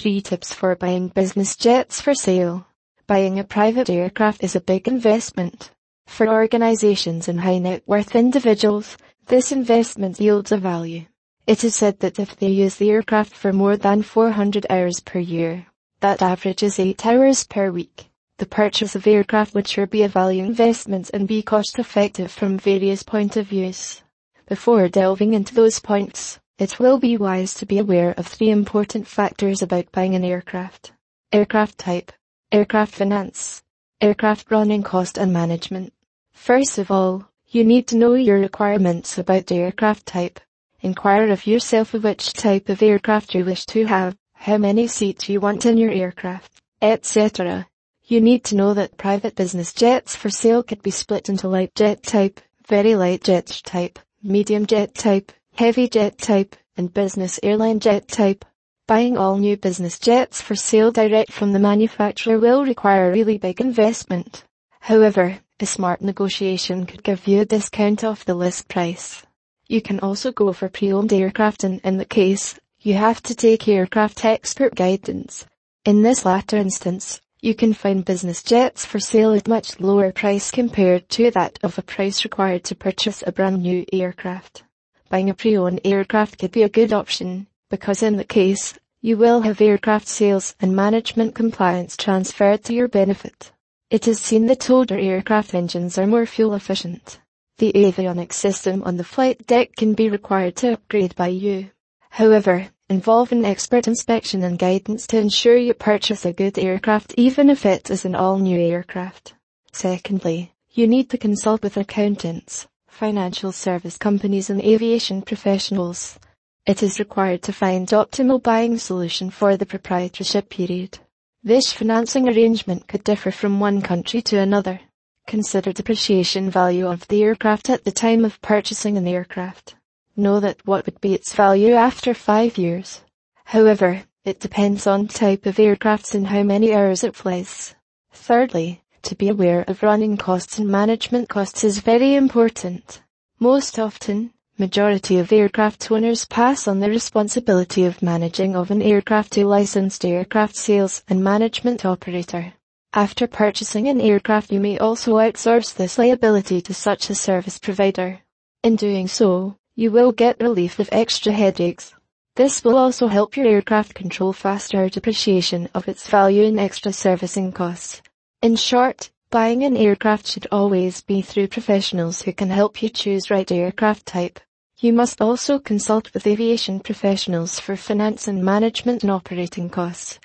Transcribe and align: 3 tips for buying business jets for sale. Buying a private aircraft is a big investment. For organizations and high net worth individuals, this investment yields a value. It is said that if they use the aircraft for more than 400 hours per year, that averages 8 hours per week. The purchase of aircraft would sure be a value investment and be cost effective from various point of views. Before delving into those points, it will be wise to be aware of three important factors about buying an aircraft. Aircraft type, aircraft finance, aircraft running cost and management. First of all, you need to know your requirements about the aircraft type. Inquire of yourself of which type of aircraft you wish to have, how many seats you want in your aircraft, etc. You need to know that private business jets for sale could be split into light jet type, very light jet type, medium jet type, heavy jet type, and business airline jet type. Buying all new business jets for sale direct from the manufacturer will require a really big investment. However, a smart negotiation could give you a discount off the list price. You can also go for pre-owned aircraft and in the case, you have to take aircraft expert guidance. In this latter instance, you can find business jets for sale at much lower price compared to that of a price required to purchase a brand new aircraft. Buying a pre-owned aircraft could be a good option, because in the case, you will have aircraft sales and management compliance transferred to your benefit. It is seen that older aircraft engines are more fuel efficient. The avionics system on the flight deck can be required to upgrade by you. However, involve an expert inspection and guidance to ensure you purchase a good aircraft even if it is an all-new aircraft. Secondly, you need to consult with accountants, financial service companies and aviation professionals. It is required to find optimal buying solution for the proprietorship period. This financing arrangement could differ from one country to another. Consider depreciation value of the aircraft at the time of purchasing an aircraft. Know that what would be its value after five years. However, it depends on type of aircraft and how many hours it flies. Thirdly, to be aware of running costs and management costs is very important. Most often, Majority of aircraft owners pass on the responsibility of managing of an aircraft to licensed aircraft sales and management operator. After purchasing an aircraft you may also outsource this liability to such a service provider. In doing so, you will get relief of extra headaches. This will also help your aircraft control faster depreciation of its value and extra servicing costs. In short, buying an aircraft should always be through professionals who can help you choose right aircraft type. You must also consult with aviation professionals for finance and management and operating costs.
3 0.00 0.22
tips 0.22 0.54
for 0.54 0.74
buying 0.76 1.08
business 1.08 1.54
jets 1.54 2.00
for 2.00 2.14
sale. 2.14 2.66
Buying 3.06 3.38
a 3.38 3.44
private 3.44 3.90
aircraft 3.90 4.42
is 4.42 4.56
a 4.56 4.60
big 4.62 4.88
investment. 4.88 5.72
For 6.06 6.26
organizations 6.26 7.28
and 7.28 7.38
high 7.38 7.58
net 7.58 7.82
worth 7.86 8.16
individuals, 8.16 8.96
this 9.26 9.52
investment 9.52 10.18
yields 10.18 10.52
a 10.52 10.56
value. 10.56 11.04
It 11.46 11.64
is 11.64 11.76
said 11.76 12.00
that 12.00 12.18
if 12.18 12.34
they 12.34 12.48
use 12.48 12.76
the 12.76 12.88
aircraft 12.88 13.34
for 13.34 13.52
more 13.52 13.76
than 13.76 14.02
400 14.02 14.64
hours 14.70 15.00
per 15.00 15.18
year, 15.18 15.66
that 16.00 16.22
averages 16.22 16.78
8 16.78 17.04
hours 17.04 17.44
per 17.44 17.70
week. 17.70 18.08
The 18.38 18.46
purchase 18.46 18.96
of 18.96 19.06
aircraft 19.06 19.54
would 19.54 19.68
sure 19.68 19.86
be 19.86 20.02
a 20.04 20.08
value 20.08 20.42
investment 20.42 21.10
and 21.12 21.28
be 21.28 21.42
cost 21.42 21.78
effective 21.78 22.32
from 22.32 22.56
various 22.56 23.02
point 23.02 23.36
of 23.36 23.48
views. 23.48 24.00
Before 24.48 24.88
delving 24.88 25.34
into 25.34 25.54
those 25.54 25.78
points, 25.78 26.40
it 26.60 26.78
will 26.78 26.98
be 26.98 27.16
wise 27.16 27.54
to 27.54 27.64
be 27.64 27.78
aware 27.78 28.12
of 28.18 28.26
three 28.26 28.50
important 28.50 29.06
factors 29.06 29.62
about 29.62 29.90
buying 29.92 30.14
an 30.14 30.22
aircraft. 30.22 30.92
Aircraft 31.32 31.78
type, 31.78 32.12
aircraft 32.52 32.94
finance, 32.94 33.62
aircraft 34.02 34.50
running 34.50 34.82
cost 34.82 35.16
and 35.16 35.32
management. 35.32 35.90
First 36.34 36.76
of 36.76 36.90
all, 36.90 37.26
you 37.48 37.64
need 37.64 37.86
to 37.86 37.96
know 37.96 38.12
your 38.12 38.38
requirements 38.38 39.16
about 39.16 39.46
the 39.46 39.54
aircraft 39.54 40.04
type. 40.04 40.38
Inquire 40.82 41.30
of 41.30 41.46
yourself 41.46 41.94
of 41.94 42.04
which 42.04 42.34
type 42.34 42.68
of 42.68 42.82
aircraft 42.82 43.34
you 43.34 43.42
wish 43.42 43.64
to 43.64 43.86
have, 43.86 44.14
how 44.34 44.58
many 44.58 44.86
seats 44.86 45.30
you 45.30 45.40
want 45.40 45.64
in 45.64 45.78
your 45.78 45.90
aircraft, 45.90 46.60
etc. 46.82 47.66
You 48.04 48.20
need 48.20 48.44
to 48.44 48.54
know 48.54 48.74
that 48.74 48.98
private 48.98 49.34
business 49.34 49.72
jets 49.72 50.14
for 50.14 50.28
sale 50.28 50.62
could 50.62 50.82
be 50.82 50.90
split 50.90 51.30
into 51.30 51.48
light 51.48 51.74
jet 51.74 52.02
type, 52.02 52.38
very 52.68 52.96
light 52.96 53.24
jet 53.24 53.62
type, 53.64 53.98
medium 54.22 54.66
jet 54.66 54.94
type, 54.94 55.32
heavy 55.54 55.88
jet 55.88 56.18
type, 56.18 56.56
and 56.76 56.92
business 56.94 57.38
airline 57.42 57.80
jet 57.80 58.08
type. 58.08 58.44
Buying 58.86 59.16
all 59.16 59.36
new 59.36 59.56
business 59.56 59.98
jets 59.98 60.40
for 60.40 60.54
sale 60.54 60.90
direct 60.90 61.30
from 61.30 61.52
the 61.52 61.58
manufacturer 61.58 62.38
will 62.38 62.64
require 62.64 63.08
a 63.08 63.12
really 63.12 63.38
big 63.38 63.60
investment. 63.60 64.44
However, 64.80 65.38
a 65.60 65.66
smart 65.66 66.00
negotiation 66.00 66.86
could 66.86 67.02
give 67.02 67.26
you 67.26 67.42
a 67.42 67.44
discount 67.44 68.02
off 68.02 68.24
the 68.24 68.34
list 68.34 68.68
price. 68.68 69.22
You 69.68 69.80
can 69.82 70.00
also 70.00 70.32
go 70.32 70.52
for 70.52 70.68
pre-owned 70.68 71.12
aircraft 71.12 71.64
and 71.64 71.80
in 71.84 71.98
the 71.98 72.04
case, 72.04 72.58
you 72.80 72.94
have 72.94 73.22
to 73.24 73.34
take 73.34 73.68
aircraft 73.68 74.24
expert 74.24 74.74
guidance. 74.74 75.46
In 75.84 76.02
this 76.02 76.24
latter 76.24 76.56
instance, 76.56 77.20
you 77.42 77.54
can 77.54 77.74
find 77.74 78.04
business 78.04 78.42
jets 78.42 78.84
for 78.84 78.98
sale 78.98 79.32
at 79.34 79.46
much 79.46 79.78
lower 79.78 80.12
price 80.12 80.50
compared 80.50 81.08
to 81.10 81.30
that 81.30 81.58
of 81.62 81.78
a 81.78 81.82
price 81.82 82.24
required 82.24 82.64
to 82.64 82.74
purchase 82.74 83.22
a 83.26 83.32
brand 83.32 83.62
new 83.62 83.84
aircraft. 83.92 84.64
Buying 85.10 85.28
a 85.28 85.34
pre-owned 85.34 85.80
aircraft 85.84 86.38
could 86.38 86.52
be 86.52 86.62
a 86.62 86.68
good 86.68 86.92
option, 86.92 87.48
because 87.68 88.00
in 88.00 88.16
the 88.16 88.24
case, 88.24 88.78
you 89.02 89.16
will 89.16 89.40
have 89.40 89.60
aircraft 89.60 90.06
sales 90.06 90.54
and 90.60 90.76
management 90.76 91.34
compliance 91.34 91.96
transferred 91.96 92.62
to 92.64 92.74
your 92.74 92.86
benefit. 92.86 93.50
It 93.90 94.06
is 94.06 94.20
seen 94.20 94.46
that 94.46 94.70
older 94.70 94.96
aircraft 94.96 95.52
engines 95.52 95.98
are 95.98 96.06
more 96.06 96.26
fuel 96.26 96.54
efficient. 96.54 97.18
The 97.58 97.72
avionics 97.72 98.34
system 98.34 98.84
on 98.84 98.98
the 98.98 99.04
flight 99.04 99.48
deck 99.48 99.74
can 99.76 99.94
be 99.94 100.08
required 100.08 100.54
to 100.56 100.74
upgrade 100.74 101.16
by 101.16 101.28
you. 101.28 101.70
However, 102.10 102.68
involve 102.88 103.32
an 103.32 103.44
expert 103.44 103.88
inspection 103.88 104.44
and 104.44 104.60
guidance 104.60 105.08
to 105.08 105.18
ensure 105.18 105.56
you 105.56 105.74
purchase 105.74 106.24
a 106.24 106.32
good 106.32 106.56
aircraft 106.56 107.14
even 107.16 107.50
if 107.50 107.66
it 107.66 107.90
is 107.90 108.04
an 108.04 108.14
all-new 108.14 108.60
aircraft. 108.60 109.34
Secondly, 109.72 110.54
you 110.70 110.86
need 110.86 111.10
to 111.10 111.18
consult 111.18 111.64
with 111.64 111.76
accountants, 111.76 112.68
financial 113.00 113.50
service 113.50 113.96
companies 113.96 114.50
and 114.50 114.60
aviation 114.60 115.22
professionals. 115.22 116.18
It 116.66 116.82
is 116.82 116.98
required 116.98 117.40
to 117.44 117.52
find 117.52 117.88
optimal 117.88 118.42
buying 118.42 118.76
solution 118.76 119.30
for 119.30 119.56
the 119.56 119.64
proprietorship 119.64 120.50
period. 120.50 120.98
This 121.42 121.72
financing 121.72 122.28
arrangement 122.28 122.88
could 122.88 123.02
differ 123.02 123.30
from 123.30 123.58
one 123.58 123.80
country 123.80 124.20
to 124.28 124.36
another. 124.36 124.80
Consider 125.26 125.72
depreciation 125.72 126.50
value 126.50 126.86
of 126.86 127.08
the 127.08 127.22
aircraft 127.22 127.70
at 127.70 127.84
the 127.84 127.90
time 127.90 128.22
of 128.22 128.42
purchasing 128.42 128.98
an 128.98 129.08
aircraft. 129.08 129.76
Know 130.14 130.38
that 130.38 130.66
what 130.66 130.84
would 130.84 131.00
be 131.00 131.14
its 131.14 131.32
value 131.32 131.72
after 131.72 132.12
five 132.12 132.58
years. 132.58 133.00
However, 133.44 134.02
it 134.26 134.40
depends 134.40 134.86
on 134.86 135.08
type 135.08 135.46
of 135.46 135.58
aircraft 135.58 136.14
and 136.14 136.26
how 136.26 136.42
many 136.42 136.74
hours 136.74 137.02
it 137.02 137.16
flies. 137.16 137.74
Thirdly, 138.12 138.82
to 139.02 139.14
be 139.14 139.28
aware 139.28 139.64
of 139.68 139.82
running 139.82 140.16
costs 140.16 140.58
and 140.58 140.68
management 140.68 141.28
costs 141.28 141.64
is 141.64 141.80
very 141.80 142.14
important. 142.14 143.02
Most 143.38 143.78
often, 143.78 144.32
Majority 144.60 145.18
of 145.18 145.32
aircraft 145.32 145.90
owners 145.90 146.26
pass 146.26 146.68
on 146.68 146.80
the 146.80 146.90
responsibility 146.90 147.86
of 147.86 148.02
managing 148.02 148.54
of 148.54 148.70
an 148.70 148.82
aircraft 148.82 149.32
to 149.32 149.46
licensed 149.46 150.04
aircraft 150.04 150.54
sales 150.54 151.02
and 151.08 151.24
management 151.24 151.86
operator. 151.86 152.52
After 152.92 153.26
purchasing 153.26 153.88
an 153.88 154.02
aircraft 154.02 154.52
you 154.52 154.60
may 154.60 154.76
also 154.76 155.14
outsource 155.14 155.74
this 155.74 155.96
liability 155.96 156.60
to 156.60 156.74
such 156.74 157.08
a 157.08 157.14
service 157.14 157.58
provider. 157.58 158.20
In 158.62 158.76
doing 158.76 159.08
so, 159.08 159.56
you 159.76 159.90
will 159.90 160.12
get 160.12 160.42
relief 160.42 160.78
of 160.78 160.90
extra 160.92 161.32
headaches. 161.32 161.94
This 162.36 162.62
will 162.62 162.76
also 162.76 163.06
help 163.06 163.38
your 163.38 163.46
aircraft 163.46 163.94
control 163.94 164.34
faster 164.34 164.90
depreciation 164.90 165.70
of 165.72 165.88
its 165.88 166.06
value 166.06 166.44
and 166.44 166.60
extra 166.60 166.92
servicing 166.92 167.50
costs. 167.52 168.02
In 168.42 168.56
short, 168.56 169.10
buying 169.28 169.64
an 169.64 169.76
aircraft 169.76 170.26
should 170.26 170.46
always 170.50 171.02
be 171.02 171.20
through 171.20 171.48
professionals 171.48 172.22
who 172.22 172.32
can 172.32 172.48
help 172.48 172.82
you 172.82 172.88
choose 172.88 173.30
right 173.30 173.52
aircraft 173.52 174.06
type. 174.06 174.40
You 174.78 174.94
must 174.94 175.20
also 175.20 175.58
consult 175.58 176.14
with 176.14 176.26
aviation 176.26 176.80
professionals 176.80 177.60
for 177.60 177.76
finance 177.76 178.28
and 178.28 178.42
management 178.42 179.02
and 179.02 179.12
operating 179.12 179.68
costs. 179.68 180.20